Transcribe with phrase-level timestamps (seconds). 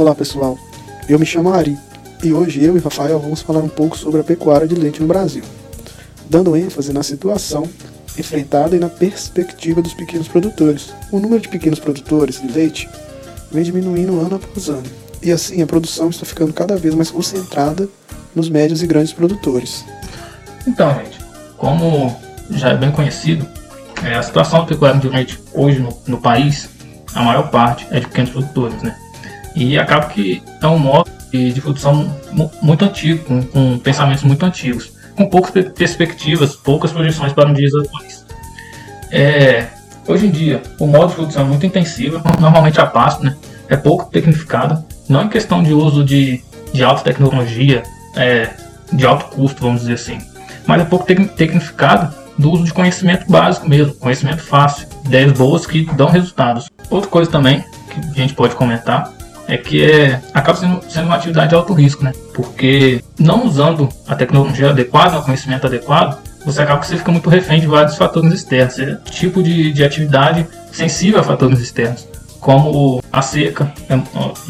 [0.00, 0.58] Olá pessoal,
[1.10, 1.76] eu me chamo Ari
[2.24, 5.06] e hoje eu e Rafael vamos falar um pouco sobre a pecuária de leite no
[5.06, 5.42] Brasil,
[6.24, 7.68] dando ênfase na situação
[8.18, 10.94] enfrentada e na perspectiva dos pequenos produtores.
[11.12, 12.88] O número de pequenos produtores de leite
[13.52, 14.86] vem diminuindo ano após ano,
[15.22, 17.86] e assim a produção está ficando cada vez mais concentrada
[18.34, 19.84] nos médios e grandes produtores.
[20.66, 21.18] Então, gente,
[21.58, 22.16] como
[22.48, 23.46] já é bem conhecido,
[24.02, 26.70] é, a situação do pecuário de leite hoje no, no país,
[27.14, 28.96] a maior parte é de pequenos produtores, né?
[29.54, 32.14] E acaba que é um modo de, de produção
[32.62, 37.72] muito antigo, com, com, pensamentos muito antigos, com poucas perspectivas, poucas projeções para os dias
[37.74, 38.26] atuais.
[39.10, 39.66] É,
[40.06, 43.36] hoje em dia, o modo de produção é muito intensivo, normalmente a pasto, né?
[43.68, 46.42] É pouco tecnificado, não em questão de uso de,
[46.72, 47.82] de alta tecnologia,
[48.16, 48.50] é,
[48.92, 50.18] de alto custo, vamos dizer assim,
[50.66, 55.84] mas é pouco tecnificado do uso de conhecimento básico mesmo, conhecimento fácil, ideias boas que
[55.94, 56.68] dão resultados.
[56.88, 59.12] Outra coisa também que a gente pode comentar
[59.50, 62.12] é que é, acaba sendo, sendo uma atividade de alto risco, né?
[62.32, 67.28] Porque não usando a tecnologia adequada, o conhecimento adequado, você acaba que você fica muito
[67.28, 68.78] refém de vários fatores externos.
[68.78, 72.06] É tipo de, de atividade sensível a fatores externos,
[72.38, 73.72] como a seca.
[73.88, 74.00] É,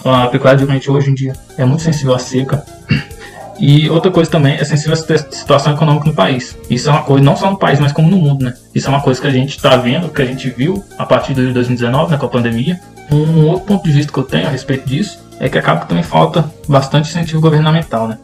[0.04, 2.62] a pecuária de hoje em dia é muito sensível à seca.
[3.62, 6.56] E outra coisa também é sensível à situação econômica no país.
[6.70, 8.54] Isso é uma coisa, não só no país, mas como no mundo, né?
[8.74, 11.34] Isso é uma coisa que a gente está vendo, que a gente viu a partir
[11.34, 12.80] de 2019, né, com a pandemia.
[13.12, 15.88] Um outro ponto de vista que eu tenho a respeito disso é que acaba que
[15.88, 18.18] também falta bastante incentivo governamental, né?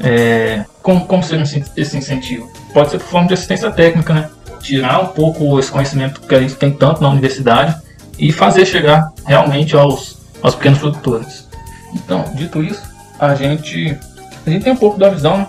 [0.00, 1.40] É, como, como ser
[1.76, 2.50] esse incentivo?
[2.72, 4.30] Pode ser por forma de assistência técnica, né?
[4.60, 7.76] Tirar um pouco esse conhecimento que a gente tem tanto na universidade
[8.18, 11.48] e fazer chegar realmente aos, aos pequenos produtores.
[11.94, 12.82] Então, dito isso,
[13.18, 13.96] a gente
[14.46, 15.46] a gente tem um pouco da visão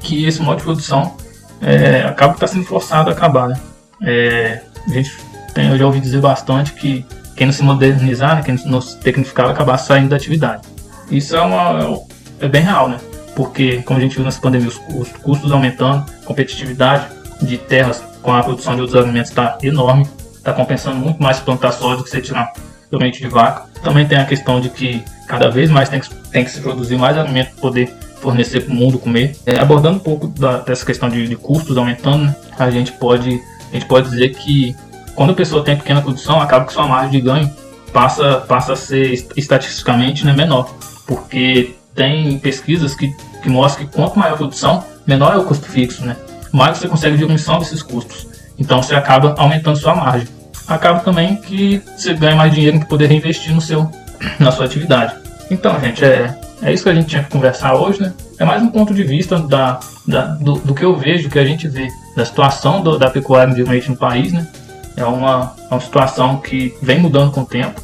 [0.00, 1.16] que esse modo de produção
[1.60, 3.48] é, acaba que está sendo forçado a acabar.
[3.48, 3.60] Né?
[4.02, 5.16] É, a gente
[5.52, 7.04] tem, eu já ouvi dizer bastante que
[7.36, 10.62] quem não se modernizar, né, quem não se tecnificar, acabar saindo da atividade.
[11.10, 12.00] Isso é, uma,
[12.40, 12.98] é bem real, né?
[13.34, 17.06] Porque, como a gente viu nessa pandemia, os, os custos aumentando, competitividade
[17.42, 21.72] de terras com a produção de outros alimentos está enorme, está compensando muito mais plantar
[21.72, 22.52] soja do que você tirar
[22.92, 23.66] leite de vaca.
[23.82, 26.96] Também tem a questão de que cada vez mais tem que, tem que se produzir
[26.96, 29.36] mais alimento para poder fornecer para o mundo comer.
[29.44, 33.74] É, abordando um pouco da, dessa questão de, de custos aumentando, a gente pode a
[33.74, 34.76] gente pode dizer que
[35.16, 37.50] quando a pessoa tem pequena produção, acaba que sua margem de ganho
[37.92, 40.72] passa, passa a ser estatisticamente né, menor,
[41.06, 43.10] porque tem pesquisas que,
[43.42, 46.14] que mostram que quanto maior a produção, menor é o custo fixo, né?
[46.52, 48.26] mais você consegue diminuição desses custos.
[48.58, 50.28] Então você acaba aumentando sua margem.
[50.66, 53.90] Acaba também que você ganha mais dinheiro para poder reinvestir no seu,
[54.40, 55.14] na sua atividade.
[55.50, 58.12] Então, gente, é, é isso que a gente tinha que conversar hoje, né?
[58.38, 61.44] É mais um ponto de vista da, da do, do, que eu vejo, que a
[61.44, 64.46] gente vê, da situação do, da pecuária no país, né?
[64.96, 67.80] É uma, é uma situação que vem mudando com o tempo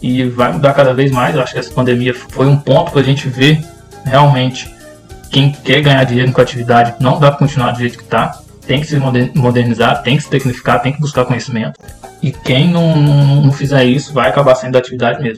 [0.00, 1.34] e vai mudar cada vez mais.
[1.34, 3.64] Eu acho que essa pandemia foi um ponto para a gente ver
[4.04, 4.72] realmente
[5.30, 8.38] quem quer ganhar dinheiro com a atividade não dá para continuar do jeito que está.
[8.66, 8.96] Tem que se
[9.34, 11.78] modernizar, tem que se tecnificar, tem que buscar conhecimento.
[12.22, 15.32] E quem não, não, não fizer isso vai acabar sendo da atividade mesmo.